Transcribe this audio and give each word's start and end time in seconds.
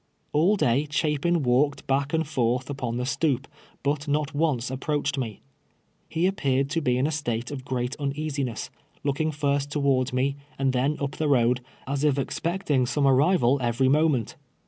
All 0.33 0.55
day 0.55 0.87
Chapin 0.89 1.43
walked 1.43 1.85
back 1.85 2.11
and 2.11 2.25
forth 2.27 2.71
upon 2.71 2.97
the 2.97 3.05
stoop, 3.05 3.47
but 3.83 4.07
not 4.07 4.33
once 4.33 4.71
approached 4.71 5.15
me. 5.15 5.41
He 6.09 6.25
appeared 6.25 6.71
to 6.71 6.81
be 6.81 6.97
in 6.97 7.05
a 7.05 7.11
state 7.11 7.51
of 7.51 7.63
great 7.63 7.95
uneasiness, 7.97 8.71
looking 9.03 9.31
first 9.31 9.69
towards 9.69 10.11
me, 10.11 10.37
and 10.57 10.73
then 10.73 10.97
up 10.99 11.17
the 11.17 11.27
road, 11.27 11.61
as 11.85 12.03
if 12.03 12.17
expecting 12.17 12.87
some 12.87 13.05
arrival 13.05 13.59
every 13.61 13.89
moment. 13.89 14.35